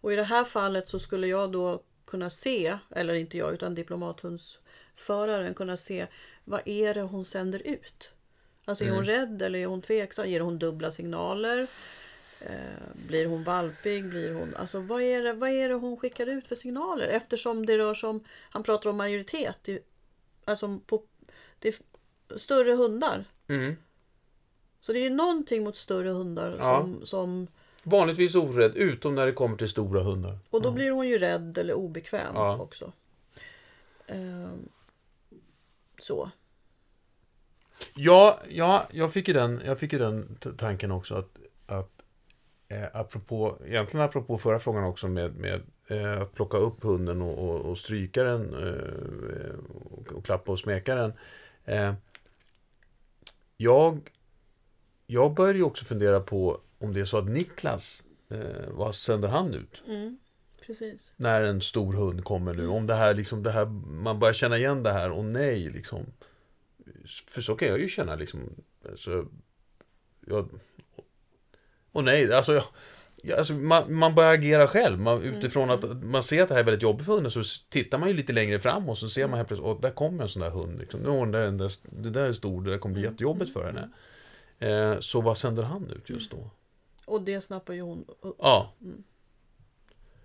[0.00, 3.74] Och i det här fallet så skulle jag då kunna se, eller inte jag utan
[3.74, 6.06] diplomathundsföraren kunna se
[6.44, 8.10] vad är det hon sänder ut.
[8.64, 10.28] Alltså är hon rädd eller är hon tveksam?
[10.28, 11.66] Ger hon dubbla signaler?
[12.40, 12.50] Eh,
[13.06, 14.08] blir hon valpig?
[14.08, 17.08] Blir hon, alltså vad är, det, vad är det hon skickar ut för signaler?
[17.08, 19.82] Eftersom det rör sig om, han pratar om majoritet, det,
[20.44, 21.02] alltså på,
[21.58, 21.74] det är
[22.38, 23.24] större hundar.
[23.48, 23.76] Mm.
[24.80, 26.80] Så det är ju någonting mot större hundar Ja.
[26.80, 27.46] som, som
[27.82, 30.38] Vanligtvis orädd, utom när det kommer till stora hundar.
[30.50, 32.58] och då blir hon ju rädd eller obekväm Ja.
[32.58, 32.92] också.
[34.06, 34.68] Ehm,
[35.98, 36.30] så.
[37.94, 41.97] Ja, ja jag, fick ju den, jag fick ju den tanken också att, att
[42.68, 47.38] eh, apropå, egentligen apropå förra frågan också med, med eh, att plocka upp hunden och,
[47.38, 51.12] och, och stryka den eh, och, och klappa och smeka den.
[51.64, 51.94] Eh,
[53.56, 54.10] jag,
[55.06, 59.28] jag började ju också fundera på om det är så att Niklas, eh, vad sänder
[59.28, 59.82] han ut?
[59.86, 60.18] Mm,
[60.66, 61.12] precis.
[61.16, 62.66] när en stor hund kommer nu.
[62.66, 66.06] Om det här liksom, det här, man börjar känna igen det här och nej liksom.
[67.26, 68.40] För så kan jag ju känna liksom.
[68.94, 69.26] Så,
[70.26, 70.48] jag,
[71.98, 72.64] och nej, alltså, jag,
[73.22, 75.00] ja, alltså man, man börjar agera själv.
[75.00, 77.98] Man, utifrån att man ser att det här är väldigt jobbigt för hunden så tittar
[77.98, 80.28] man ju lite längre fram och så ser man helt plötsligt, och där kommer en
[80.28, 80.78] sån där hund.
[80.78, 81.00] Liksom.
[81.00, 83.90] Nu, den där, det där är stor, det där kommer bli jättejobbigt för henne.
[84.58, 86.50] Eh, så vad sänder han ut just då?
[87.06, 88.36] Och det snappar ju hon upp.
[88.38, 88.72] Ja,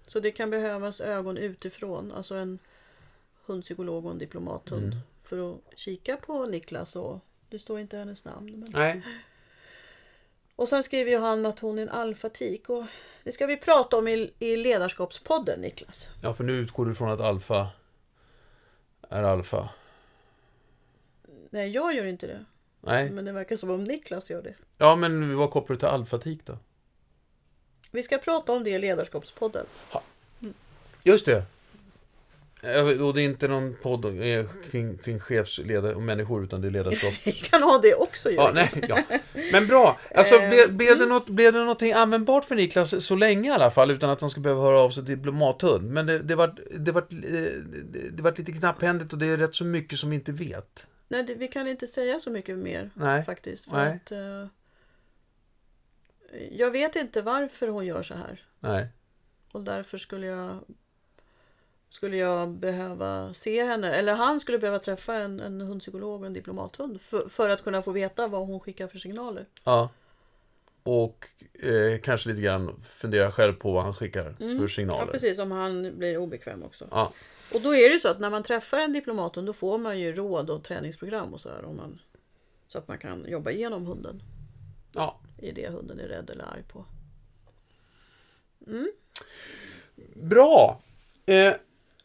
[0.06, 2.60] Så det kan behövas ögon utifrån, alltså en
[3.46, 4.94] hundpsykolog och en diplomathund.
[4.94, 5.00] Mm.
[5.24, 8.52] För att kika på Niklas och det står inte hennes namn.
[8.60, 8.70] Men...
[8.74, 9.02] nej.
[10.56, 12.86] Och sen skriver ju han att hon är en alfatik och
[13.24, 16.10] det ska vi prata om i, i ledarskapspodden Niklas.
[16.24, 17.68] Ja, för nu utgår du från att alfa
[19.10, 19.70] är alfa.
[21.50, 22.46] Nej, jag gör inte det.
[22.82, 23.10] Nej.
[23.10, 24.56] Men det verkar som om Niklas gör det.
[24.78, 26.58] Ja, men vad kopplar du till alfatik då?
[27.92, 29.66] Vi ska prata om det i ledarskapspodden.
[31.04, 31.46] Just det.
[32.64, 36.68] Eh, Och det är inte någon podd eh, kring, kring chefsledare och människor, utan det
[36.68, 37.14] är ledarskap.
[37.24, 38.36] Vi kan ha det också ju.
[38.36, 39.04] Ja, nej, ja.
[39.52, 40.00] Men bra.
[40.16, 43.52] Alltså, Eh, blev, blev, det något, blev det någonting användbart för Niklas så länge i
[43.52, 45.92] alla fall, utan att de ska behöva höra av sig till diplomathund?
[45.92, 47.44] Men det, det, var, det, var, eh,
[48.12, 50.88] det, var lite knapphändigt och det är rätt så mycket som vi inte vet.
[51.08, 53.24] Nej, det, vi kan inte säga så mycket mer Nej.
[53.26, 53.66] faktiskt.
[53.70, 54.00] För Nej.
[54.06, 54.48] att, eh,
[56.52, 58.42] jag vet inte varför hon gör så här.
[58.60, 58.88] Nej.
[59.52, 60.60] Och därför skulle jag
[61.94, 66.34] skulle jag behöva se henne, eller han skulle behöva träffa en, en hundpsykolog och en
[66.34, 69.46] diplomathund för, för att kunna få veta vad hon skickar för signaler.
[69.64, 69.90] Ja.
[70.84, 74.62] Och eh, kanske lite grann fundera själv på vad han skickar för Mm.
[74.62, 75.12] Ja, signaler.
[75.12, 76.88] precis, om han blir obekväm också.
[76.92, 77.12] Ja.
[77.54, 80.00] Och då är det ju så att när man träffar en diplomathund då får man
[80.00, 81.62] ju råd och träningsprogram och sådär.
[81.62, 82.00] Man,
[82.68, 84.24] så att man kan jobba igenom hunden
[84.92, 85.20] ja.
[85.38, 86.86] i det hunden är rädd eller arg på.
[90.16, 90.82] Bra!
[91.26, 91.54] Eh,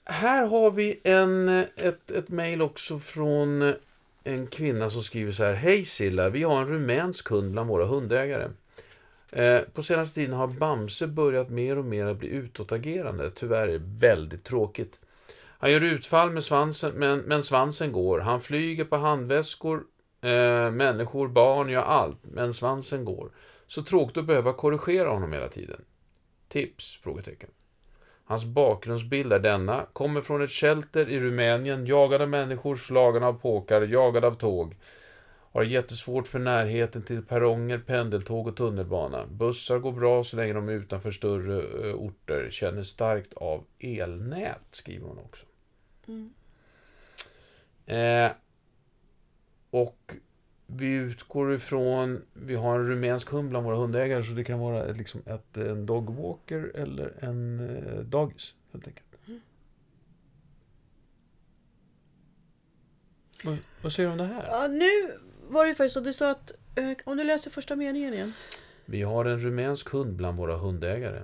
[0.09, 3.75] här har vi en, ett, ett mejl också från
[4.25, 5.55] en kvinna som skriver så här.
[5.55, 8.49] Hej Silla, vi har en rumänsk hund bland våra hundägare.
[9.33, 13.31] Eh, på senaste tiden har Bamse börjat mer och mer att bli utåtagerande.
[13.31, 14.99] Tyvärr är det väldigt tråkigt.
[15.61, 18.19] Han gör utfall med svansen, men, men svansen går.
[18.19, 19.85] Han flyger på handväskor,
[20.21, 22.19] eh, människor, barn, ja allt.
[22.23, 23.31] Men svansen går.
[23.67, 25.85] Så tråkigt att behöva korrigera honom hela tiden.
[26.49, 26.99] Tips?
[27.03, 27.51] Frågetecken.
[28.29, 29.87] Hans bakgrundsbild är denna.
[29.93, 34.77] Kommer från ett shelter i Rumänien, jagad av människor, slagen av påkar, jagad av tåg.
[35.53, 39.27] Har jättesvårt för närheten till perronger, pendeltåg och tunnelbana.
[39.27, 42.49] Bussar går bra så länge de är utanför större eh, orter.
[42.51, 45.47] Känner starkt av elnät, skriver hon också.
[47.93, 48.31] Eh,
[49.71, 50.15] och
[50.71, 54.85] vi utgår ifrån, vi har en rumänsk hund bland våra hundägare så det kan vara
[54.85, 59.05] ett, liksom ett, en dogwalker eller en eh, dagis helt enkelt.
[63.45, 64.47] Vad, vad säger du om det här?
[64.47, 66.01] Ja, nu var det faktiskt så.
[66.01, 68.33] Det står att, eh, om du läser första meningen igen.
[68.85, 71.23] Vi har en rumänsk hund bland våra hundägare.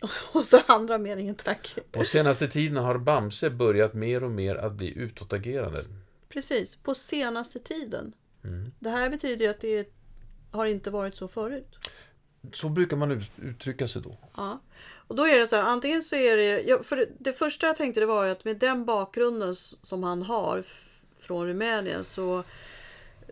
[0.32, 1.78] Och så andra meningen, tack.
[1.92, 5.78] På senaste tiden har Bamse börjat mer och mer att bli utåtagerande.
[6.30, 8.12] Precis, på senaste tiden.
[8.44, 8.72] Mm.
[8.78, 9.92] Det här betyder ju att det
[10.50, 11.78] har inte varit så förut.
[12.52, 14.16] Så brukar man ut- uttrycka sig då.
[14.36, 14.60] Ja.
[14.92, 16.86] Och då är det så här, antingen så är det...
[16.86, 20.64] För det, första jag tänkte det var att med den bakgrunden som han har
[21.18, 22.44] från Rumänien så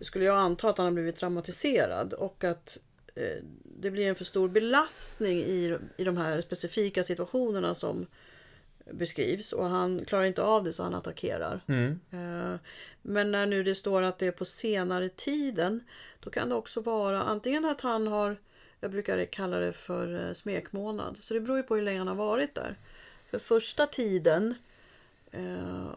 [0.01, 2.79] skulle jag anta att han har blivit traumatiserad och att
[3.15, 8.07] eh, det blir en för stor belastning i, i de här specifika situationerna som
[8.93, 11.61] beskrivs och han klarar inte av det så han attackerar.
[11.67, 12.01] Mm.
[12.11, 12.59] Eh,
[13.03, 15.81] Men när nu det står att det är på senare tiden
[16.21, 18.37] då kan det också vara antingen att han har,
[18.81, 22.09] jag brukar kalla det för eh, smekmånad, så det beror ju på hur länge han
[22.09, 22.79] har varit där.
[23.31, 24.55] För första tiden
[25.31, 25.91] eh,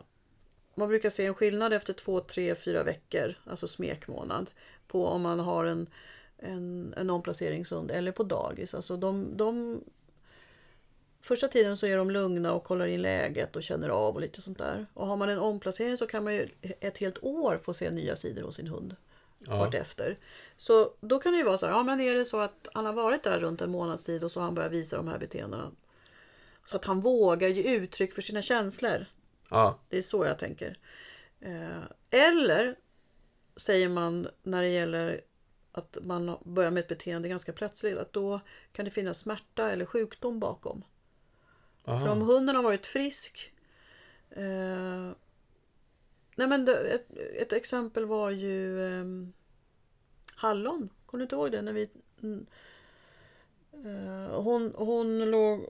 [0.75, 4.51] man brukar se en skillnad efter två, tre, fyra veckor, alltså smekmånad,
[4.87, 5.87] på om man har en,
[6.37, 8.73] en, en omplaceringshund eller på dagis.
[8.73, 9.83] Alltså de, de,
[11.21, 14.41] första tiden så är de lugna och kollar in läget och känner av och lite
[14.41, 14.85] sånt där.
[14.93, 18.15] Och har man en omplacering så kan man ju ett helt år få se nya
[18.15, 18.95] sidor hos sin hund.
[19.39, 19.57] Ja.
[19.57, 20.17] Vartefter.
[20.57, 22.85] Så då kan det ju vara så här, ja men är det så att han
[22.85, 25.17] har varit där runt en månads tid och så har han börjat visa de här
[25.17, 25.71] beteendena.
[26.65, 29.05] Så att han vågar ge uttryck för sina känslor.
[29.49, 29.79] Ja.
[29.89, 30.77] Det är så jag tänker.
[31.39, 32.75] Eh, Eller
[33.55, 35.21] säger man när det gäller
[35.71, 38.39] att man börjar med ett beteende ganska plötsligt att då
[38.71, 40.83] kan det finnas smärta eller sjukdom bakom.
[41.83, 42.33] För om Aha.
[42.33, 43.53] hunden har varit frisk.
[44.29, 45.11] Eh,
[46.35, 49.05] nej men ett, ett exempel var ju eh,
[50.35, 50.89] Hallon.
[51.05, 51.61] Kommer du inte ihåg det?
[51.61, 51.89] När vi,
[52.21, 52.45] mm,
[53.71, 55.65] eh, hon, hon låg...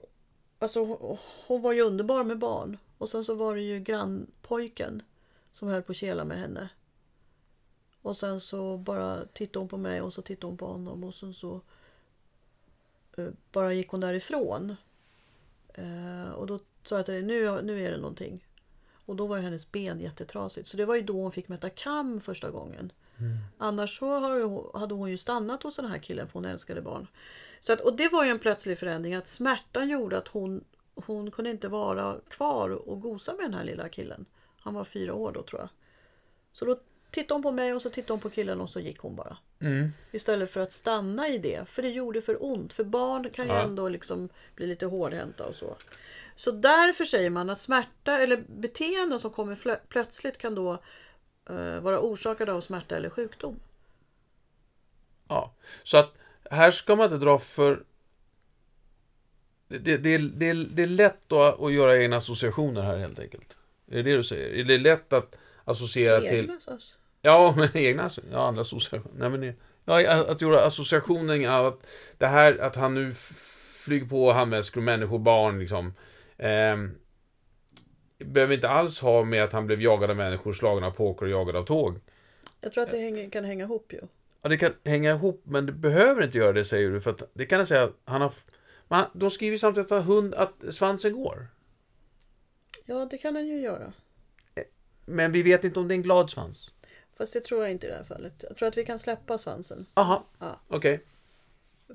[0.58, 2.78] Alltså hon, hon var ju underbar med barn.
[2.98, 5.02] Och sen så var det ju grannpojken
[5.52, 6.68] som höll på att kela med henne.
[8.02, 11.14] Och sen så bara tittade hon på mig och så tittade hon på honom och
[11.14, 11.60] sen så
[13.16, 14.76] eh, bara gick hon därifrån.
[15.74, 18.46] Eh, och då sa jag till dig, nu, nu är det någonting.
[19.04, 20.68] Och då var ju hennes ben jättetrasigt.
[20.68, 22.92] Så det var ju då hon fick Metacam första gången.
[23.58, 24.18] Annars så
[24.78, 27.06] hade hon ju stannat hos den här killen för hon älskade barn.
[27.60, 31.30] Så att, och det var ju en plötslig förändring att smärtan gjorde att hon, hon
[31.30, 34.26] kunde inte vara kvar och gosa med den här lilla killen.
[34.60, 35.68] Han var fyra år då tror jag.
[36.52, 36.80] Så då
[37.12, 39.36] tittade hon på mig och så tittade hon på killen och så gick hon bara.
[39.60, 39.92] Mm.
[40.12, 41.68] Istället för att stanna i det.
[41.68, 42.72] För det gjorde för ont.
[42.72, 43.62] För barn kan ju Ja.
[43.62, 45.76] ändå liksom bli lite hårdhänta och så.
[46.36, 50.72] Så därför säger man att smärta eller beteenden som kommer plötsligt kan då
[51.48, 53.56] eh, vara orsakade av smärta eller sjukdom.
[55.28, 56.14] Ja, så att
[56.50, 57.84] här ska man inte dra för...
[59.68, 63.18] Det, det, det, det, är- det är lätt att, att göra egna associationer här helt
[63.18, 63.56] enkelt.
[63.90, 64.60] Är det det du säger?
[64.60, 66.56] Är det lätt att associera till...
[66.60, 66.98] Sås.
[67.22, 69.14] Ja, men egna, ja, andra associationer.
[69.18, 69.54] Nej, men det,
[69.84, 71.86] ja, att göra associationen av att
[72.18, 73.14] det här, att han nu
[73.84, 75.94] flyger på handväskor, människor, barn liksom.
[76.38, 76.90] ehm,
[78.18, 81.32] behöver inte alls ha med att han blev jagad av människor, slagen av påkar och
[81.32, 82.00] jagad av tåg.
[82.60, 84.00] Jag tror att det hänger, kan hänga ihop ju.
[84.42, 87.00] Ja, det kan hänga ihop, men det behöver inte göra det, säger du.
[87.00, 88.32] För att det kan jag säga, han har...
[88.88, 91.46] Men han- de skriver samtidigt att, hund, att svansen går.
[92.84, 93.92] Ja, det kan den ju göra.
[95.06, 96.70] Men vi vet inte om det är en glad svans.
[97.22, 98.44] Fast det tror jag inte i det här fallet.
[98.48, 99.86] Jag tror att vi kan släppa svansen.
[99.94, 100.60] Aha, Ja.
[100.68, 101.00] okej.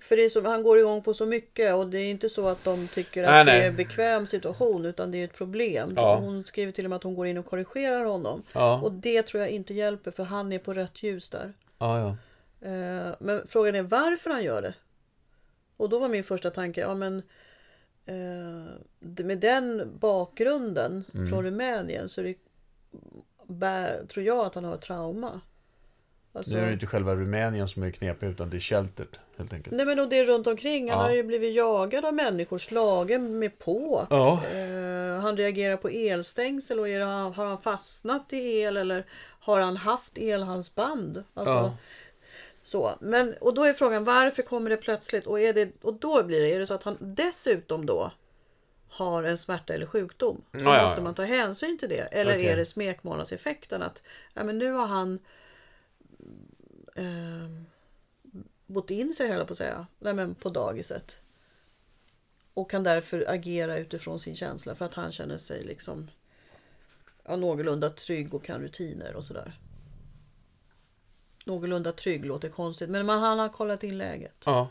[0.01, 2.47] För det är så, han går igång på så mycket och det är inte så
[2.47, 3.61] att de tycker att Nej, det nej.
[3.61, 5.93] är en bekväm situation utan det är ett problem.
[5.95, 6.15] Ja.
[6.15, 8.43] Hon skriver till och med att hon går in och korrigerar honom.
[8.53, 8.81] Ja.
[8.81, 11.53] Och det tror jag inte hjälper för han är på rött ljus där.
[11.79, 12.09] Ja, ja.
[12.69, 14.73] Eh, Men frågan är varför han gör det.
[15.77, 17.17] Och då var min första tanke, ja men
[18.05, 21.29] eh, med den bakgrunden Mm.
[21.29, 22.35] från Rumänien så är det,
[23.47, 25.41] bär, tror jag att han har ett trauma.
[26.33, 29.53] Alltså, Nu är det inte själva Rumänien som är knepig, utan det är sheltert, helt
[29.53, 29.75] enkelt.
[29.75, 30.89] Nej men och det är runt omkring.
[30.89, 31.05] Han Ja.
[31.05, 34.07] har ju blivit jagad av människor, slagen med på.
[34.09, 34.41] Ja.
[34.53, 39.05] Eh, han reagerar på elstängsel och är har han fastnat i el eller
[39.39, 41.23] har han haft elhalsband?
[41.33, 41.73] Alltså, Ja.
[42.63, 42.95] så.
[43.01, 45.25] Men, och då är frågan varför kommer det plötsligt?
[45.27, 48.11] Och, är det, och då blir det, är det så att han dessutom då
[48.97, 51.03] har en smärta eller sjukdom så Ja, måste ja.
[51.03, 51.99] man ta hänsyn till det.
[52.01, 52.47] Eller Okej.
[52.47, 55.19] är det smekmånadseffekten att ja, men nu har han
[56.95, 57.49] eh,
[58.65, 61.19] bott in sig höll jag på att säga, Nej, men på dagiset.
[62.53, 66.07] Och kan därför agera utifrån sin känsla för att han känner sig liksom
[67.23, 69.59] ja, någorlunda trygg och kan rutiner och sådär.
[71.45, 74.35] Någorlunda trygg låter konstigt men man, han har kollat in läget.
[74.45, 74.69] Ja.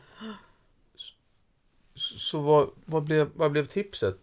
[2.27, 4.17] Så, vad, vad, blev, vad blev tipset?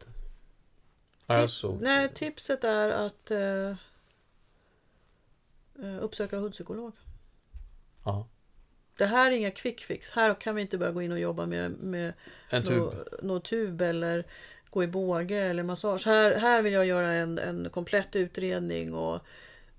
[1.26, 3.70] Alltså, Nej, tipset är att eh,
[5.84, 6.94] eh, uppsöka hundpsykolog.
[8.06, 8.28] ja.
[8.98, 10.12] Det här är inga quick fix.
[10.12, 12.14] Här kan vi inte börja gå in och jobba med, med
[12.50, 12.78] En tub.
[12.78, 14.26] nå- nå tub eller
[14.70, 16.06] gå i båge eller massage.
[16.06, 19.20] Här, här vill jag göra en, en komplett utredning och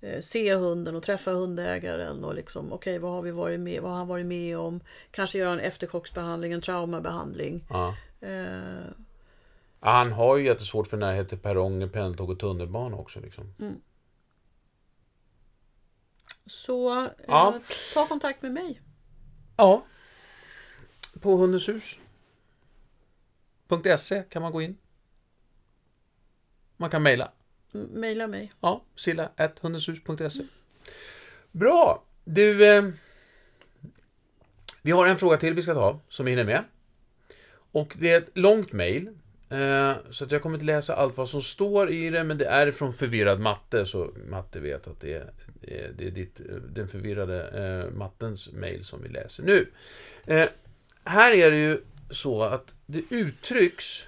[0.01, 3.91] eh, se hunden och träffa hundägaren och liksom okej vad har vi varit med vad
[3.91, 4.81] har han varit med om?
[5.11, 7.67] Kanske göra en efterchocksbehandling, en traumabehandling.
[7.71, 7.97] Ja.
[8.25, 8.87] Eh,
[9.81, 13.21] Ja, Han har ju jättesvårt för närhet till perronger, pendeltåg och tunnelbana också.
[13.21, 13.55] Liksom.
[16.47, 17.61] så eh, Ja.
[17.95, 18.81] ta kontakt med mig.
[19.57, 19.85] Ja.
[21.21, 24.77] på hundenshus.se kan man gå in.
[26.77, 27.33] Man kan mejla.
[27.75, 28.53] M- Maila mig.
[28.61, 30.45] Ja, silla.hundenshus.se.
[31.53, 32.03] Bra!
[32.25, 32.85] Du, eh,
[34.83, 36.65] vi har en fråga till vi ska ta, som vi hinner med.
[37.75, 39.09] Och det är ett långt mejl.
[39.49, 42.47] Eh, så att jag kommer inte läsa allt vad som står i det, men det
[42.47, 45.33] är från förvirrad matte, så matte vet att det är,
[45.63, 49.67] eh, det är, ditt, eh, den förvirrade mattens mejl som vi läser nu.
[51.05, 54.07] Här är det ju så att det uttrycks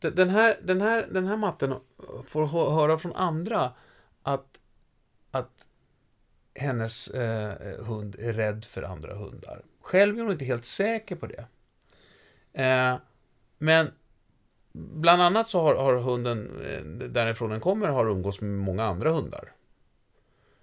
[0.00, 1.74] den- här, den, här, den här matten
[2.26, 3.72] får höra från andra
[4.22, 4.60] att,
[5.30, 5.66] att
[6.54, 9.62] hennes eh, hund är rädd för andra hundar.
[9.80, 11.46] Själv är hon inte helt säker på det.
[12.58, 12.96] Eh,
[13.58, 13.90] men
[14.72, 19.10] bland annat så har, har hunden, eh, därifrån den kommer, har umgås med många andra
[19.10, 19.52] hundar.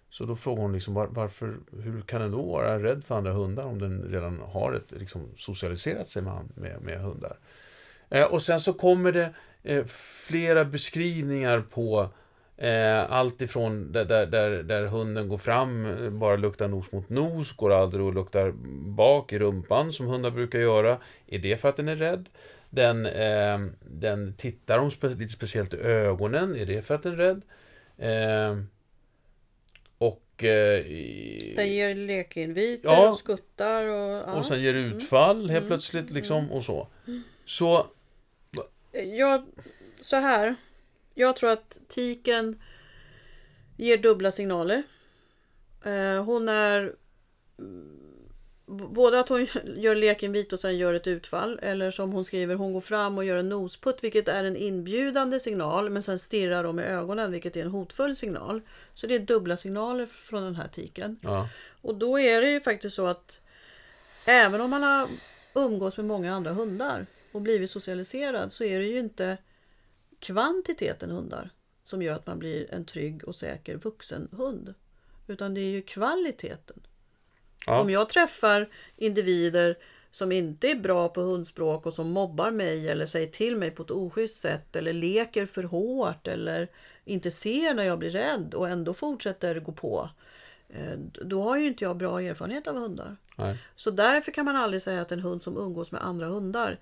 [0.10, 3.32] Så då frågar hon liksom var, varför, hur kan den då vara rädd för andra
[3.32, 7.38] hundar om den redan har ett, liksom, socialiserat sig med, med, med hundar?
[8.10, 9.86] Eh, och sen så kommer det eh,
[10.28, 12.10] flera beskrivningar på
[12.58, 17.10] eh, allt ifrån där, där, där, där hunden går fram, eh, bara luktar nos mot
[17.10, 18.52] nos, går aldrig och luktar
[18.96, 20.98] bak i rumpan som hundar brukar göra.
[21.28, 22.30] Är det för att den är rädd?
[22.70, 27.14] Den, eh, den tittar om spe, lite speciellt i ögonen, är det för att den
[27.14, 27.42] är rädd?
[27.98, 28.58] Eh,
[29.98, 33.10] och eh, i- Den ger lekinviter Ja.
[33.10, 34.14] och skuttar och...
[34.28, 34.34] Ja.
[34.34, 36.88] och sen ger utfall helt plötsligt liksom och så.
[37.46, 37.88] Så,
[39.18, 39.46] Jag,
[40.00, 40.56] så här.
[41.18, 42.62] Jag tror att tiken
[43.78, 44.84] ger dubbla signaler.
[45.86, 46.96] Eh, hon är...
[48.66, 51.60] Både att hon gör leken vit och sen gör ett utfall.
[51.62, 55.40] Eller som hon skriver, hon går fram och gör en nosputt vilket är en inbjudande
[55.40, 55.90] signal.
[55.90, 58.62] Men sen stirrar de med ögonen vilket är en hotfull signal.
[58.94, 61.20] Så det är dubbla signaler från den här tiken.
[61.22, 61.50] ja,
[61.82, 63.42] Och då är det ju faktiskt så att
[64.26, 65.08] även om man har
[65.54, 69.38] umgås med många andra hundar och blivit socialiserad så är det ju inte
[70.26, 71.50] kvantiteten hundar
[71.84, 74.74] som gör att man blir en trygg och säker vuxen hund.
[75.28, 76.88] Utan det är ju kvaliteten.
[77.68, 77.82] Ja.
[77.82, 79.78] Om jag träffar individer
[80.12, 83.84] som inte är bra på hundspråk och som mobbar mig eller säger till mig på
[83.84, 86.68] ett oschysst sätt eller leker för hårt eller
[87.06, 90.10] inte ser när jag blir rädd och ändå fortsätter gå på.
[90.70, 93.18] eh, Då har ju inte jag bra erfarenhet av hundar.
[93.38, 93.58] nej.
[93.76, 96.80] Så därför kan man aldrig säga att en hund som umgås med andra hundar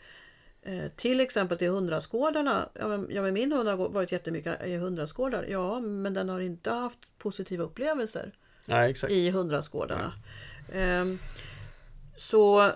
[0.95, 2.69] till exempel till hundrastgårdarna.
[2.73, 5.45] Ja, men, ja, men min hund har varit jättemycket i hundrastgårdar.
[5.49, 8.31] Ja, men den har inte haft positiva upplevelser
[8.67, 9.13] nej, exakt.
[9.13, 10.13] i hundrastgårdarna.
[10.73, 11.19] Ehm,
[12.17, 12.71] så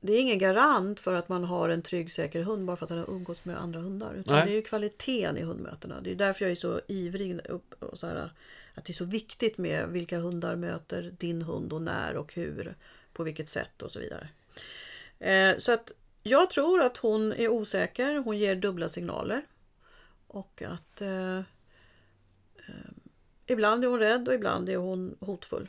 [0.00, 2.88] det är ingen garant för att man har en trygg säker hund bara för att
[2.88, 4.14] den har umgåtts med andra hundar.
[4.14, 4.46] Utan Nej.
[4.46, 6.00] det är ju kvaliteten i hundmötena.
[6.00, 7.40] Det är därför jag är så ivrig
[7.78, 8.30] och så här,
[8.74, 12.74] att det är så viktigt med vilka hundar möter din hund och när och hur.
[13.12, 14.28] På vilket sätt och så vidare.
[15.18, 18.16] Eh, så att jag tror att hon är osäker.
[18.16, 19.42] Hon ger dubbla signaler.
[20.26, 21.44] Och att eh, eh,
[23.46, 25.68] Ibland är hon rädd och ibland är hon hotfull.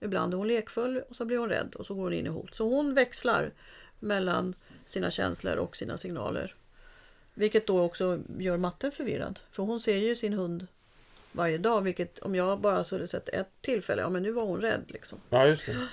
[0.00, 2.28] Ibland är hon lekfull och så blir hon rädd och så går hon in i
[2.28, 2.54] hot.
[2.54, 3.52] Så hon växlar
[4.00, 6.54] mellan sina känslor och sina signaler.
[7.34, 9.40] Vilket då också gör matten förvirrad.
[9.50, 10.66] För hon ser ju sin hund
[11.32, 11.80] varje dag.
[11.82, 15.20] Vilket om jag bara skulle sett ett tillfälle, ja men nu var hon rädd liksom.
[15.30, 15.88] Ja, just det.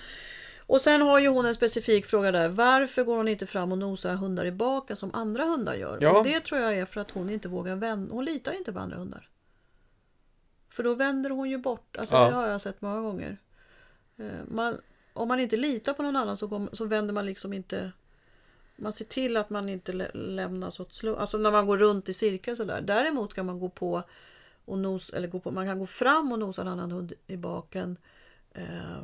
[0.73, 2.49] Och sen har ju hon en specifik fråga där.
[2.49, 5.97] Varför går hon inte fram och nosar hundar i baken som andra hundar gör?
[6.01, 6.17] Ja.
[6.17, 8.13] Och det tror jag är för att hon inte vågar vända.
[8.13, 9.29] Hon litar inte på andra hundar.
[10.69, 11.97] För då vänder hon ju bort.
[11.97, 12.27] Alltså Ja.
[12.29, 13.37] det har jag sett många gånger.
[14.17, 14.77] Eh, Man,
[15.13, 17.91] om man inte litar på någon annan så, går, så vänder man liksom inte...
[18.75, 21.19] Man ser till att man inte lä- lämnas åt slump.
[21.19, 22.81] Alltså när man går runt i cirkel sådär.
[22.81, 24.03] Däremot kan man gå på
[24.65, 27.37] och nos, eller gå på, man kan gå fram och nosa en annan hund i
[27.37, 27.97] baken.
[28.51, 29.03] Eh,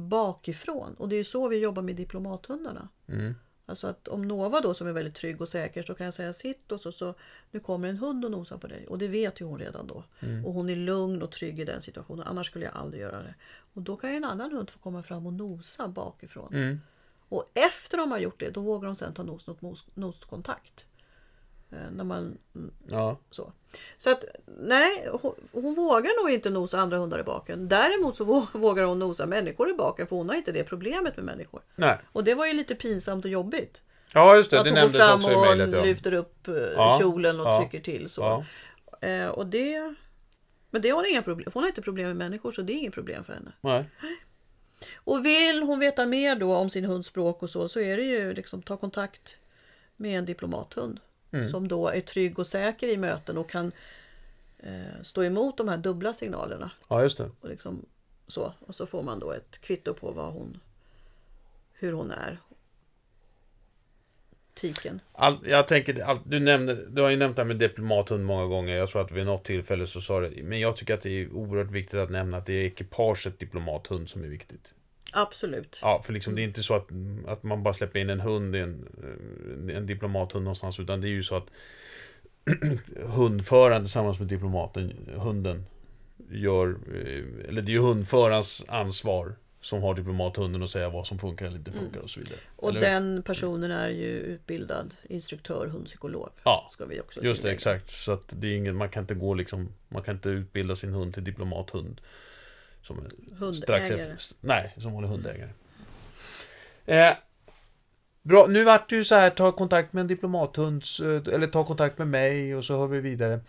[0.00, 0.94] bakifrån.
[0.94, 2.88] Och det är ju så vi jobbar med diplomathundarna.
[3.08, 3.34] Mm.
[3.66, 6.32] Alltså att om Nova då som är väldigt trygg och säker så kan jag säga
[6.32, 7.14] sitt och så, så
[7.50, 8.86] nu kommer en hund och nosar på dig.
[8.86, 10.04] Och det vet ju hon redan då.
[10.44, 12.26] Och hon är lugn och trygg i den situationen.
[12.26, 13.34] Annars skulle jag aldrig göra det.
[13.74, 16.54] Och då kan ju en annan hund få komma fram och nosa bakifrån.
[16.54, 16.80] Mm.
[17.28, 20.86] Och efter de har gjort det då vågar de sen ta nos mot nos, noskontakt.
[21.72, 22.38] Eh, när man
[22.88, 23.18] Ja.
[23.30, 23.52] så.
[23.96, 24.24] Så att
[24.60, 27.68] nej, hon, hon vågar nog inte nosa andra hundar i baken.
[27.68, 31.16] Däremot så vå- vågar hon nosa människor i baken för hon har inte det problemet
[31.16, 31.60] med människor.
[31.76, 31.98] Nej.
[32.12, 33.82] Och det var ju lite pinsamt och jobbigt.
[34.14, 34.58] Ja, just det.
[34.58, 35.72] att Det hon nämndes också i mejlet.
[35.72, 35.82] Ja.
[35.84, 38.08] lyfter upp eh, Ja, kjolen och ja, trycker till.
[38.10, 38.44] Så.
[39.00, 39.94] Eh, och det,
[40.70, 42.74] men det har hon inga problem Hon har inte problem med människor så det är
[42.78, 43.52] inget problem för henne.
[43.60, 43.84] Nej.
[44.96, 48.02] Och vill hon veta mer då om sin hunds språk och så, så är det
[48.02, 49.36] ju liksom ta kontakt
[49.96, 51.00] med en diplomathund.
[51.32, 51.50] Mm.
[51.50, 53.72] Som då är trygg och säker i möten och kan
[54.58, 56.70] eh, stå emot de här dubbla signalerna.
[56.88, 57.30] Ja, just det.
[57.40, 57.86] Och, liksom,
[58.26, 58.54] så.
[58.60, 60.60] och så får man då ett kvitto på vad hon
[61.80, 62.38] hur hon är.
[64.54, 65.00] Tiken.
[65.12, 68.46] All, jag tänker, all, du, nämner, du har ju nämnt det här med diplomathund många
[68.46, 68.76] gånger.
[68.76, 70.42] Jag tror att vid något tillfälle så sa det.
[70.42, 74.08] Men jag tycker att det är oerhört viktigt att nämna att det är ekipaget diplomathund
[74.08, 74.74] som är viktigt.
[75.12, 75.78] Absolut.
[75.82, 76.88] Ja, för liksom det är inte så att,
[77.26, 78.88] att man bara släpper in en hund, en,
[79.74, 80.80] en diplomathund någonstans.
[80.80, 81.46] Utan det är ju så att
[83.16, 85.64] hundföraren tillsammans med diplomaten, hunden,
[86.30, 86.68] gör...
[86.68, 91.46] eh, Eller det är ju hundförarens ansvar som har diplomathunden att säga vad som funkar
[91.46, 92.38] eller inte funkar och så vidare.
[92.56, 96.30] Och Eller den personen är ju utbildad instruktör, hundpsykolog.
[96.44, 97.88] Ja, Ska vi också Just det, exakt.
[97.88, 100.92] Så att det är ingen, man kan inte gå liksom, man kan inte utbilda sin
[100.92, 102.00] hund till diplomathund.
[102.82, 104.12] Som är Hundägare.
[104.12, 105.50] efter, nej, som håller hundägare.
[106.86, 107.12] Eh,
[108.22, 110.84] bra, nu vart det ju så här, ta kontakt med en diplomathund,
[111.32, 113.40] eller ta kontakt med mig och så hör vi vidare.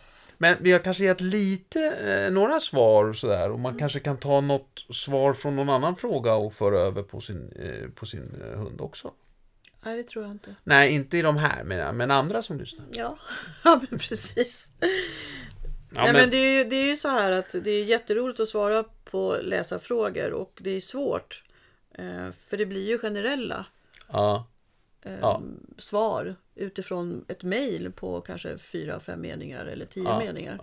[0.41, 4.17] Men vi har kanske gett lite, eh, några svar och sådär och man kanske kan
[4.17, 8.41] ta något svar från någon annan fråga och föra över på sin, eh, på sin
[8.41, 9.11] eh, hund också.
[9.83, 10.55] Nej, det tror jag inte.
[10.63, 12.85] Nej, inte i de här, men, men andra som lyssnar.
[12.91, 13.17] Ja,
[13.63, 14.71] ja men precis.
[15.95, 18.39] Ja, Nej, men det, är ju, det är ju så här att det är jätteroligt
[18.39, 21.43] att svara på läsarfrågor och det är svårt.
[21.93, 23.65] Eh, för det blir ju generella
[24.11, 24.45] ja.
[25.01, 25.41] eh, Ja.
[25.77, 30.19] svar utifrån ett mejl på kanske fyra, fem meningar eller tio Ja.
[30.19, 30.57] meningar.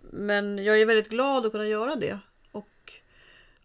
[0.00, 2.18] Men jag är väldigt glad att kunna göra det.
[2.52, 2.92] Och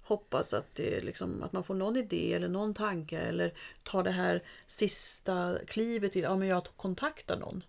[0.02, 3.54] hoppas att, det liksom, att man får någon idé eller någon tanke eller
[3.84, 7.64] tar det här sista klivet till, ja men jag kontaktar någon.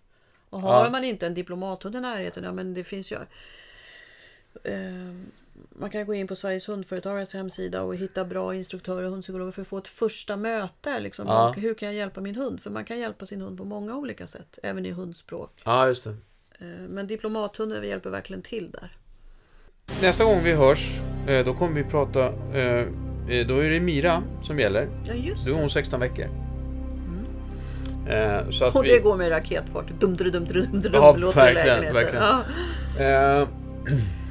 [0.49, 3.15] Och har man inte en diplomathund i närheten, ja men det finns ju
[4.63, 5.13] eh,
[5.69, 9.61] man kan gå in på Sveriges hundföretagares hemsida och hitta bra instruktörer och hundpsykologer för
[9.61, 10.99] att få ett första möte.
[10.99, 11.27] Liksom.
[11.27, 11.53] Ja.
[11.57, 12.61] Hur kan jag hjälpa min hund?
[12.61, 15.61] För man kan hjälpa sin hund på många olika sätt, även i hundspråk.
[15.65, 16.09] ja, just det.
[16.59, 18.97] Eh, Men diplomathunden hjälper verkligen till där.
[20.01, 22.25] Nästa gång vi hörs, eh, då kommer vi prata...
[22.27, 22.87] eh,
[23.47, 24.87] Då är det Mira som gäller.
[25.07, 26.25] Ja, just Då är hon 16 veckor.
[28.09, 28.89] Eh, Så att Och vi...
[28.89, 29.85] det går med raketfart.
[29.99, 32.23] Dum, dum, dum, dum, dum, Ja, verkligen, verkligen.
[32.99, 33.47] Ja.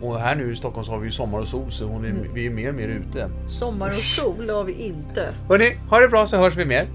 [0.00, 2.08] Och här nu i Stockholm så har vi ju sommar och sol så hon är,
[2.08, 2.34] mm.
[2.34, 3.30] vi är mer och mer ute.
[3.48, 5.34] Sommar och sol har vi inte.
[5.48, 6.88] Hörni, ha det bra så hörs vi mer.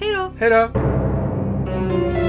[0.00, 0.30] Hej då!
[0.38, 2.25] Hej då!